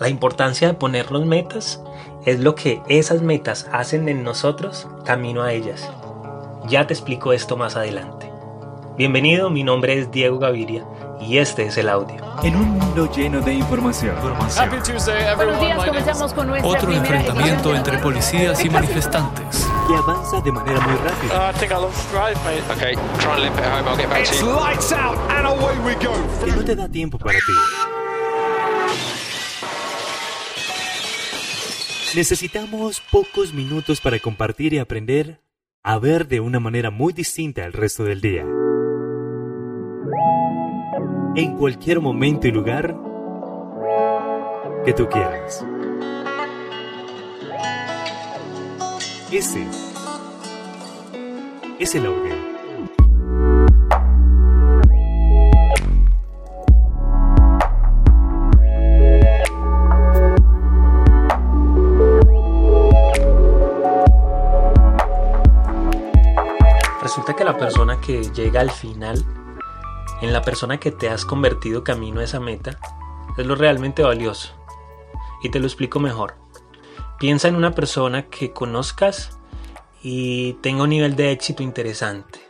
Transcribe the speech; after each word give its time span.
La 0.00 0.08
importancia 0.08 0.66
de 0.66 0.74
ponernos 0.74 1.24
metas 1.24 1.80
es 2.26 2.40
lo 2.40 2.56
que 2.56 2.82
esas 2.88 3.22
metas 3.22 3.68
hacen 3.72 4.08
en 4.08 4.24
nosotros 4.24 4.88
camino 5.04 5.42
a 5.42 5.52
ellas. 5.52 5.88
Ya 6.66 6.86
te 6.88 6.94
explico 6.94 7.32
esto 7.32 7.56
más 7.56 7.76
adelante. 7.76 8.28
Bienvenido, 8.96 9.50
mi 9.50 9.62
nombre 9.62 9.96
es 9.96 10.10
Diego 10.10 10.40
Gaviria 10.40 10.84
y 11.20 11.38
este 11.38 11.66
es 11.66 11.76
el 11.78 11.88
audio. 11.88 12.16
En 12.42 12.56
un 12.56 12.70
mundo 12.70 13.08
lleno 13.12 13.40
de 13.40 13.54
información. 13.54 14.16
Buenos 14.20 15.60
días, 15.60 15.84
comenzamos 15.84 16.34
con 16.34 16.48
nuestra 16.48 16.68
Otro 16.68 16.88
primera 16.88 17.06
enfrentamiento 17.06 17.70
edición 17.70 17.76
entre 17.76 17.98
policías 17.98 18.64
y 18.64 18.70
manifestantes. 18.70 19.68
Que 19.86 19.94
avanza 19.94 20.40
de 20.40 20.50
manera 20.50 20.80
muy 20.80 20.96
rápida. 20.96 21.34
Uh, 21.34 21.50
I 21.50 21.58
think 21.58 21.70
I 21.70 21.76
lost 21.76 22.10
drive, 22.10 22.36
mate. 22.44 22.62
Okay, 22.72 22.94
try 23.20 23.34
and 23.34 23.42
limp 23.42 23.58
it 23.58 23.64
home. 23.64 23.88
I'll 23.88 23.96
get 23.96 24.10
back 24.10 24.24
to 24.24 24.34
you. 24.34 24.56
lights 24.56 24.92
out 24.92 25.16
and 25.30 25.46
away 25.46 25.78
we 25.84 25.94
go. 26.04 26.12
Que 26.44 26.50
no 26.50 26.64
te 26.64 26.74
da 26.74 26.88
tiempo 26.88 27.16
para 27.16 27.38
ti. 27.38 27.93
Necesitamos 32.16 33.02
pocos 33.10 33.52
minutos 33.52 34.00
para 34.00 34.20
compartir 34.20 34.72
y 34.72 34.78
aprender 34.78 35.40
a 35.82 35.98
ver 35.98 36.28
de 36.28 36.38
una 36.38 36.60
manera 36.60 36.92
muy 36.92 37.12
distinta 37.12 37.64
el 37.64 37.72
resto 37.72 38.04
del 38.04 38.20
día. 38.20 38.46
En 41.34 41.56
cualquier 41.56 41.98
momento 41.98 42.46
y 42.46 42.52
lugar 42.52 42.96
que 44.84 44.92
tú 44.92 45.08
quieras. 45.08 45.66
Ese 49.32 49.66
es 51.80 51.94
el 51.96 52.06
audio. 52.06 52.43
La 67.44 67.58
persona 67.58 68.00
que 68.00 68.22
llega 68.32 68.62
al 68.62 68.70
final, 68.70 69.22
en 70.22 70.32
la 70.32 70.40
persona 70.40 70.80
que 70.80 70.90
te 70.90 71.10
has 71.10 71.26
convertido 71.26 71.84
camino 71.84 72.20
a 72.20 72.24
esa 72.24 72.40
meta, 72.40 72.78
es 73.36 73.46
lo 73.46 73.54
realmente 73.54 74.02
valioso. 74.02 74.54
Y 75.42 75.50
te 75.50 75.60
lo 75.60 75.66
explico 75.66 76.00
mejor. 76.00 76.36
Piensa 77.18 77.48
en 77.48 77.56
una 77.56 77.72
persona 77.72 78.28
que 78.30 78.52
conozcas 78.52 79.38
y 80.02 80.54
tenga 80.54 80.84
un 80.84 80.88
nivel 80.88 81.16
de 81.16 81.32
éxito 81.32 81.62
interesante. 81.62 82.40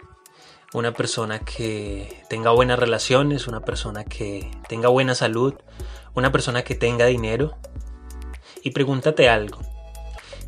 Una 0.72 0.92
persona 0.92 1.40
que 1.40 2.22
tenga 2.28 2.52
buenas 2.52 2.78
relaciones, 2.78 3.48
una 3.48 3.60
persona 3.60 4.04
que 4.04 4.48
tenga 4.68 4.88
buena 4.88 5.16
salud, 5.16 5.54
una 6.14 6.30
persona 6.30 6.62
que 6.62 6.76
tenga 6.76 7.06
dinero. 7.06 7.56
Y 8.62 8.70
pregúntate 8.70 9.28
algo. 9.28 9.58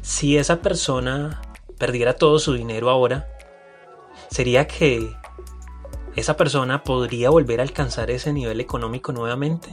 Si 0.02 0.38
esa 0.38 0.62
persona 0.62 1.42
perdiera 1.78 2.14
todo 2.14 2.38
su 2.38 2.54
dinero 2.54 2.90
ahora, 2.90 3.26
¿Sería 4.30 4.66
que 4.66 5.14
esa 6.14 6.36
persona 6.36 6.82
podría 6.82 7.30
volver 7.30 7.60
a 7.60 7.62
alcanzar 7.62 8.10
ese 8.10 8.32
nivel 8.32 8.60
económico 8.60 9.12
nuevamente? 9.12 9.68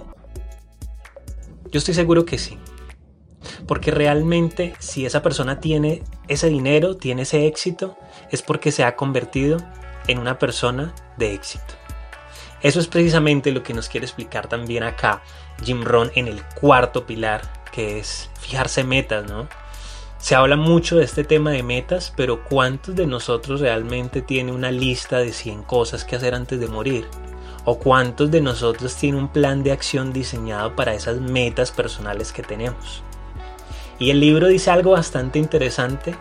Yo 1.71 1.79
estoy 1.79 1.93
seguro 1.93 2.25
que 2.25 2.37
sí. 2.37 2.57
Porque 3.67 3.91
realmente 3.91 4.73
si 4.79 5.05
esa 5.05 5.21
persona 5.21 5.59
tiene 5.59 6.03
ese 6.27 6.49
dinero, 6.49 6.97
tiene 6.97 7.23
ese 7.23 7.47
éxito, 7.47 7.97
es 8.31 8.41
porque 8.41 8.71
se 8.71 8.83
ha 8.83 8.95
convertido 8.95 9.57
en 10.07 10.19
una 10.19 10.37
persona 10.37 10.93
de 11.17 11.33
éxito. 11.33 11.73
Eso 12.61 12.79
es 12.79 12.87
precisamente 12.87 13.51
lo 13.51 13.63
que 13.63 13.73
nos 13.73 13.89
quiere 13.89 14.05
explicar 14.05 14.47
también 14.47 14.83
acá 14.83 15.21
Jim 15.63 15.83
Rohn 15.83 16.11
en 16.15 16.27
el 16.27 16.43
cuarto 16.59 17.05
pilar, 17.05 17.63
que 17.71 17.99
es 17.99 18.29
fijarse 18.39 18.83
metas, 18.83 19.29
¿no? 19.29 19.49
Se 20.23 20.35
habla 20.35 20.55
mucho 20.55 20.95
de 20.95 21.03
este 21.03 21.25
tema 21.25 21.51
de 21.51 21.63
metas, 21.63 22.13
pero 22.15 22.45
¿cuántos 22.45 22.95
de 22.95 23.05
nosotros 23.05 23.59
realmente 23.59 24.21
tiene 24.21 24.53
una 24.53 24.71
lista 24.71 25.17
de 25.17 25.33
100 25.33 25.63
cosas 25.63 26.05
que 26.05 26.15
hacer 26.15 26.33
antes 26.33 26.61
de 26.61 26.69
morir? 26.69 27.05
¿O 27.65 27.77
cuántos 27.77 28.31
de 28.31 28.39
nosotros 28.39 28.95
tiene 28.95 29.17
un 29.17 29.27
plan 29.27 29.63
de 29.63 29.73
acción 29.73 30.13
diseñado 30.13 30.77
para 30.77 30.93
esas 30.93 31.19
metas 31.19 31.71
personales 31.71 32.31
que 32.31 32.41
tenemos? 32.41 33.03
Y 33.99 34.11
el 34.11 34.21
libro 34.21 34.47
dice 34.47 34.71
algo 34.71 34.91
bastante 34.91 35.39
interesante, 35.39 36.15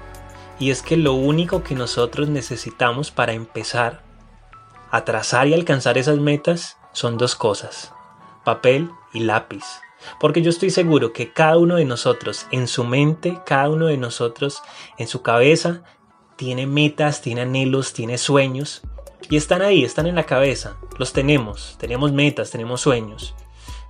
y 0.58 0.72
es 0.72 0.82
que 0.82 0.96
lo 0.96 1.12
único 1.12 1.62
que 1.62 1.76
nosotros 1.76 2.28
necesitamos 2.28 3.12
para 3.12 3.34
empezar 3.34 4.02
a 4.90 5.04
trazar 5.04 5.46
y 5.46 5.54
alcanzar 5.54 5.96
esas 5.96 6.18
metas 6.18 6.76
son 6.90 7.18
dos 7.18 7.36
cosas, 7.36 7.92
papel 8.42 8.90
y 9.12 9.20
lápiz. 9.20 9.62
Porque 10.20 10.42
yo 10.42 10.50
estoy 10.50 10.70
seguro 10.70 11.12
que 11.12 11.32
cada 11.32 11.56
uno 11.58 11.76
de 11.76 11.84
nosotros 11.84 12.46
en 12.50 12.68
su 12.68 12.84
mente, 12.84 13.40
cada 13.46 13.68
uno 13.68 13.86
de 13.86 13.96
nosotros 13.96 14.62
en 14.98 15.08
su 15.08 15.22
cabeza, 15.22 15.82
tiene 16.36 16.66
metas, 16.66 17.22
tiene 17.22 17.42
anhelos, 17.42 17.92
tiene 17.92 18.18
sueños. 18.18 18.82
Y 19.30 19.36
están 19.36 19.62
ahí, 19.62 19.84
están 19.84 20.06
en 20.06 20.16
la 20.16 20.26
cabeza. 20.26 20.76
Los 20.98 21.12
tenemos, 21.12 21.76
tenemos 21.78 22.12
metas, 22.12 22.50
tenemos 22.50 22.80
sueños. 22.80 23.34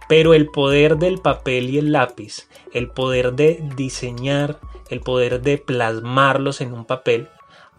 Pero 0.08 0.34
el 0.34 0.48
poder 0.48 0.98
del 0.98 1.18
papel 1.18 1.70
y 1.70 1.78
el 1.78 1.92
lápiz, 1.92 2.48
el 2.72 2.90
poder 2.90 3.32
de 3.32 3.64
diseñar, 3.76 4.60
el 4.90 5.00
poder 5.00 5.40
de 5.40 5.58
plasmarlos 5.58 6.60
en 6.60 6.72
un 6.74 6.84
papel, 6.84 7.30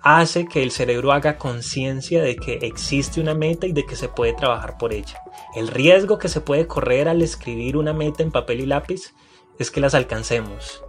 hace 0.03 0.45
que 0.45 0.61
el 0.61 0.71
cerebro 0.71 1.13
haga 1.13 1.37
conciencia 1.37 2.21
de 2.21 2.35
que 2.35 2.59
existe 2.61 3.21
una 3.21 3.33
meta 3.33 3.65
y 3.65 3.71
de 3.71 3.85
que 3.85 3.95
se 3.95 4.09
puede 4.09 4.33
trabajar 4.33 4.77
por 4.77 4.93
ella. 4.93 5.21
El 5.55 5.69
riesgo 5.69 6.19
que 6.19 6.27
se 6.27 6.41
puede 6.41 6.67
correr 6.67 7.07
al 7.07 7.21
escribir 7.21 7.77
una 7.77 7.93
meta 7.93 8.21
en 8.21 8.31
papel 8.31 8.59
y 8.59 8.65
lápiz 8.65 9.13
es 9.57 9.71
que 9.71 9.79
las 9.79 9.93
alcancemos. 9.93 10.83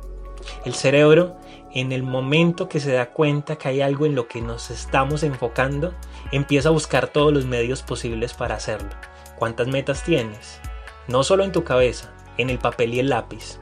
El 0.64 0.74
cerebro, 0.74 1.36
en 1.72 1.92
el 1.92 2.02
momento 2.02 2.68
que 2.68 2.80
se 2.80 2.92
da 2.92 3.12
cuenta 3.12 3.56
que 3.56 3.68
hay 3.68 3.80
algo 3.80 4.04
en 4.04 4.16
lo 4.16 4.26
que 4.26 4.42
nos 4.42 4.70
estamos 4.70 5.22
enfocando, 5.22 5.94
empieza 6.32 6.70
a 6.70 6.72
buscar 6.72 7.06
todos 7.06 7.32
los 7.32 7.46
medios 7.46 7.82
posibles 7.82 8.34
para 8.34 8.56
hacerlo. 8.56 8.90
¿Cuántas 9.36 9.68
metas 9.68 10.02
tienes? 10.02 10.60
No 11.06 11.22
solo 11.22 11.44
en 11.44 11.52
tu 11.52 11.62
cabeza, 11.62 12.12
en 12.36 12.50
el 12.50 12.58
papel 12.58 12.94
y 12.94 13.00
el 13.00 13.10
lápiz. 13.10 13.60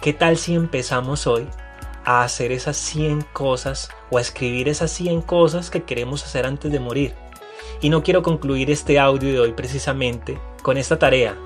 ¿Qué 0.00 0.12
tal 0.12 0.36
si 0.36 0.54
empezamos 0.54 1.26
hoy 1.26 1.48
a 2.08 2.22
hacer 2.22 2.52
esas 2.52 2.78
100 2.78 3.20
cosas 3.34 3.90
o 4.08 4.16
a 4.16 4.22
escribir 4.22 4.66
esas 4.66 4.90
100 4.92 5.20
cosas 5.20 5.68
que 5.68 5.82
queremos 5.82 6.24
hacer 6.24 6.46
antes 6.46 6.72
de 6.72 6.80
morir? 6.80 7.14
Y 7.82 7.90
no 7.90 8.02
quiero 8.02 8.22
concluir 8.22 8.70
este 8.70 8.98
audio 8.98 9.30
de 9.30 9.40
hoy 9.40 9.52
precisamente 9.52 10.40
con 10.62 10.78
esta 10.78 10.98
tarea. 10.98 11.36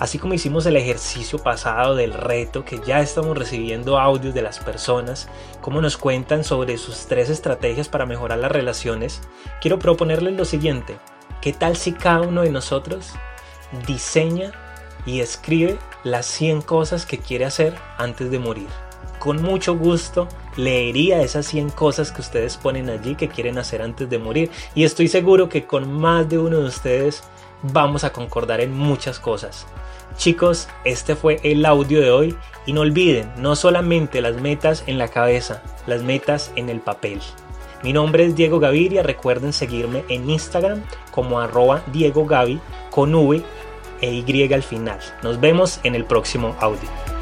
Así 0.00 0.18
como 0.18 0.34
hicimos 0.34 0.66
el 0.66 0.76
ejercicio 0.76 1.38
pasado 1.38 1.94
del 1.94 2.12
reto, 2.12 2.64
que 2.64 2.80
ya 2.84 3.00
estamos 3.00 3.38
recibiendo 3.38 4.00
audios 4.00 4.34
de 4.34 4.42
las 4.42 4.58
personas, 4.58 5.28
como 5.60 5.80
nos 5.80 5.96
cuentan 5.96 6.42
sobre 6.42 6.76
sus 6.76 7.06
tres 7.06 7.30
estrategias 7.30 7.88
para 7.88 8.04
mejorar 8.04 8.38
las 8.38 8.50
relaciones, 8.50 9.20
quiero 9.60 9.78
proponerles 9.78 10.34
lo 10.34 10.44
siguiente. 10.44 10.98
¿Qué 11.40 11.52
tal 11.52 11.76
si 11.76 11.92
cada 11.92 12.22
uno 12.22 12.42
de 12.42 12.50
nosotros 12.50 13.12
diseña 13.86 14.50
y 15.06 15.20
escribe 15.20 15.78
las 16.02 16.26
100 16.26 16.62
cosas 16.62 17.06
que 17.06 17.18
quiere 17.18 17.44
hacer 17.44 17.76
antes 17.96 18.28
de 18.32 18.40
morir? 18.40 18.89
Con 19.20 19.42
mucho 19.42 19.76
gusto 19.76 20.28
leería 20.56 21.20
esas 21.20 21.44
100 21.44 21.70
cosas 21.70 22.10
que 22.10 22.22
ustedes 22.22 22.56
ponen 22.56 22.88
allí 22.88 23.16
que 23.16 23.28
quieren 23.28 23.58
hacer 23.58 23.82
antes 23.82 24.08
de 24.08 24.18
morir 24.18 24.50
y 24.74 24.84
estoy 24.84 25.08
seguro 25.08 25.50
que 25.50 25.66
con 25.66 25.92
más 25.92 26.26
de 26.30 26.38
uno 26.38 26.56
de 26.56 26.64
ustedes 26.64 27.22
vamos 27.62 28.02
a 28.02 28.14
concordar 28.14 28.62
en 28.62 28.72
muchas 28.72 29.18
cosas. 29.18 29.66
Chicos, 30.16 30.68
este 30.84 31.16
fue 31.16 31.38
el 31.42 31.66
audio 31.66 32.00
de 32.00 32.10
hoy 32.10 32.34
y 32.64 32.72
no 32.72 32.80
olviden, 32.80 33.30
no 33.36 33.56
solamente 33.56 34.22
las 34.22 34.40
metas 34.40 34.84
en 34.86 34.96
la 34.96 35.08
cabeza, 35.08 35.62
las 35.86 36.02
metas 36.02 36.50
en 36.56 36.70
el 36.70 36.80
papel. 36.80 37.20
Mi 37.82 37.92
nombre 37.92 38.24
es 38.24 38.34
Diego 38.34 38.58
Gaviria, 38.58 39.02
recuerden 39.02 39.52
seguirme 39.52 40.02
en 40.08 40.30
Instagram 40.30 40.82
como 41.10 41.40
arroba 41.40 41.82
Diego 41.92 42.24
Gavi 42.24 42.58
con 42.90 43.14
V 43.14 43.42
e 44.00 44.10
Y 44.14 44.52
al 44.54 44.62
final. 44.62 44.98
Nos 45.22 45.38
vemos 45.40 45.78
en 45.82 45.94
el 45.94 46.06
próximo 46.06 46.56
audio. 46.58 47.19